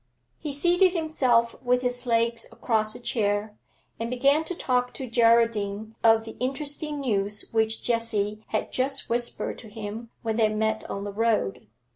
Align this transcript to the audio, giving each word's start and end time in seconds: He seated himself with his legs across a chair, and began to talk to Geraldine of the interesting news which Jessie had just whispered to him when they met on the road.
He 0.39 0.51
seated 0.51 0.93
himself 0.93 1.53
with 1.61 1.83
his 1.83 2.07
legs 2.07 2.47
across 2.51 2.95
a 2.95 2.99
chair, 2.99 3.55
and 3.99 4.09
began 4.09 4.43
to 4.45 4.55
talk 4.55 4.95
to 4.95 5.05
Geraldine 5.07 5.93
of 6.03 6.25
the 6.25 6.35
interesting 6.39 6.99
news 6.99 7.45
which 7.51 7.83
Jessie 7.83 8.43
had 8.47 8.71
just 8.71 9.09
whispered 9.11 9.59
to 9.59 9.67
him 9.69 10.09
when 10.23 10.37
they 10.37 10.49
met 10.49 10.89
on 10.89 11.03
the 11.03 11.13
road. 11.13 11.67